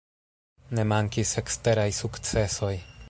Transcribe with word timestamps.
Ne 0.79 0.85
mankis 0.93 1.33
eksteraj 1.43 1.87
sukcesoj. 1.99 2.73